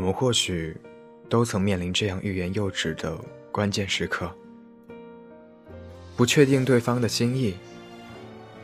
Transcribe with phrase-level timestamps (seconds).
[0.00, 0.74] 我们或许
[1.28, 3.14] 都曾面临这样欲言又止的
[3.52, 4.34] 关键时刻，
[6.16, 7.54] 不确定对方的心意，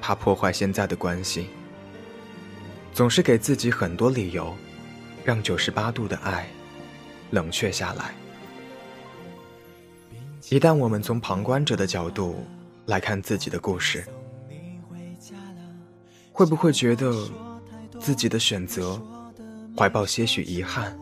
[0.01, 1.49] 怕破坏现在的关系，
[2.95, 4.57] 总是给自己很多理由，
[5.27, 6.49] 让九十八度的爱
[7.33, 8.15] 冷却下来。
[10.49, 12.47] 一旦我们从旁观者的角度
[12.87, 14.03] 来看自己的故事，
[16.33, 17.13] 会不会觉得
[18.01, 18.99] 自己的选择
[19.77, 20.99] 怀抱些许遗憾？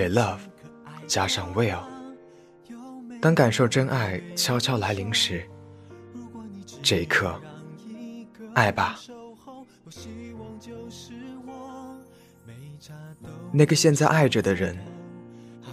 [0.00, 0.38] 给 love
[1.06, 1.82] 加上 will，
[3.20, 5.46] 当感受真爱悄悄来临时，
[6.82, 7.38] 这一刻，
[8.54, 8.98] 爱吧。
[13.52, 14.74] 那个现在爱着的人，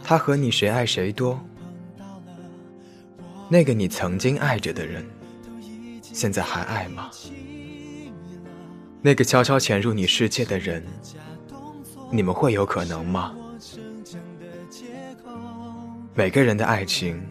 [0.03, 1.39] 他和你谁爱谁多？
[3.47, 5.05] 那个你曾经爱着的人，
[6.01, 7.09] 现在还爱吗？
[9.01, 10.83] 那个悄悄潜入你世界的人，
[12.11, 13.33] 你们会有可能吗？
[16.13, 17.21] 每个人的爱情，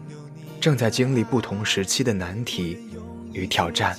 [0.59, 2.77] 正在经历不同时期的难题
[3.33, 3.95] 与挑战。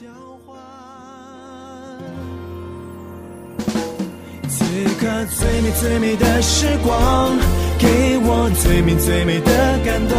[4.48, 4.64] 此
[4.98, 7.36] 刻最美最美的时光，
[7.78, 10.16] 给我最美最美的感动。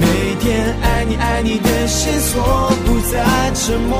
[0.00, 3.98] 每天爱你爱你的线索，不再沉默。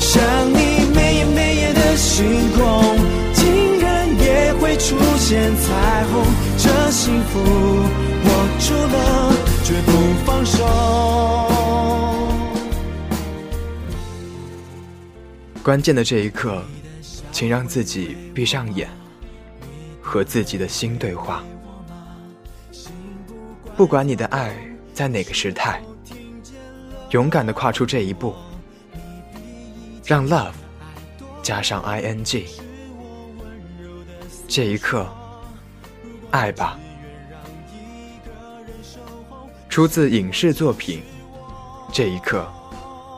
[0.00, 2.95] 想你每夜每夜的星空，
[4.78, 6.24] 出现彩虹。
[6.58, 9.32] 这幸福握住了，
[9.64, 9.90] 绝不
[10.24, 10.56] 放手。
[15.62, 16.62] 关键的这一刻，
[17.32, 18.88] 请让自己闭上眼，
[20.00, 21.42] 和自己的心对话。
[23.76, 24.56] 不管你的爱
[24.94, 25.82] 在哪个时态，
[27.10, 28.34] 勇敢的跨出这一步，
[30.04, 30.52] 让 love
[31.42, 32.44] 加上 ing。
[34.48, 35.06] 这一刻。
[36.30, 36.76] 爱吧，
[39.68, 41.02] 出自影视作品。
[41.92, 42.46] 这一刻，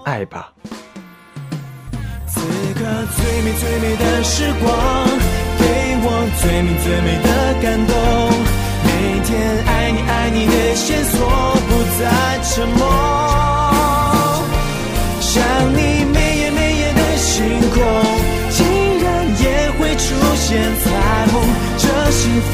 [0.04, 0.52] 爱吧。
[2.28, 2.84] 此刻
[3.16, 4.68] 最美最美的时光，
[5.58, 5.64] 给
[6.04, 6.06] 我
[6.40, 7.28] 最美最美的
[7.62, 7.92] 感动。
[8.84, 8.88] 每
[9.24, 9.28] 天
[9.66, 11.18] 爱你爱你的线索，
[11.68, 12.02] 不再
[12.42, 12.97] 沉默。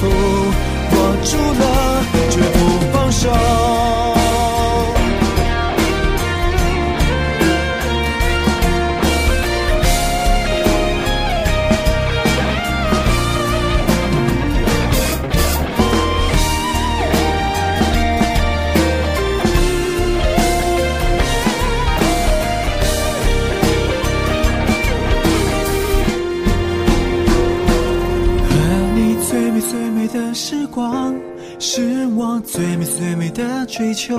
[0.00, 0.73] 这
[30.34, 31.14] 时光
[31.60, 34.18] 是我最美最美的追求，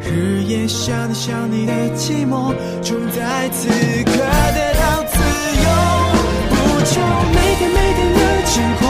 [0.00, 5.18] 日夜想你想你的寂寞，终在此刻得到自
[5.58, 5.66] 由。
[6.48, 6.54] 不
[6.84, 7.00] 求
[7.34, 8.86] 每天每天的晴空，